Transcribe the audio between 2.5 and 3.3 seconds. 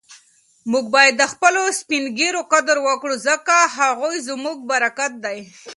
قدر وکړو